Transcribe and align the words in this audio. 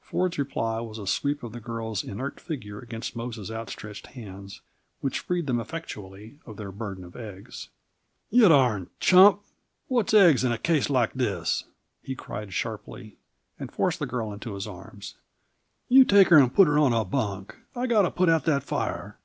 Ford's 0.00 0.38
reply 0.38 0.80
was 0.80 0.96
a 0.96 1.06
sweep 1.06 1.42
of 1.42 1.52
the 1.52 1.60
girl's 1.60 2.02
inert 2.02 2.40
figure 2.40 2.78
against 2.78 3.14
Mose's 3.14 3.50
outstretched 3.50 4.06
hands, 4.06 4.62
which 5.02 5.18
freed 5.18 5.46
them 5.46 5.60
effectually 5.60 6.38
of 6.46 6.56
their 6.56 6.72
burden 6.72 7.04
of 7.04 7.16
eggs. 7.16 7.68
"You 8.30 8.48
darned 8.48 8.86
chump, 8.98 9.42
what's 9.88 10.14
eggs 10.14 10.42
in 10.42 10.52
a 10.52 10.56
case 10.58 10.88
like 10.88 11.12
this?" 11.12 11.64
he 12.02 12.14
cried 12.14 12.54
sharply, 12.54 13.18
and 13.60 13.70
forced 13.70 13.98
the 13.98 14.06
girl 14.06 14.32
into 14.32 14.54
his 14.54 14.66
arms. 14.66 15.16
"You 15.90 16.06
take 16.06 16.28
her 16.28 16.38
and 16.38 16.54
put 16.54 16.66
her 16.66 16.78
on 16.78 16.94
a 16.94 17.04
bunk. 17.04 17.54
I've 17.76 17.90
got 17.90 18.02
to 18.08 18.10
put 18.10 18.30
out 18.30 18.46
that 18.46 18.62
fire!" 18.62 19.18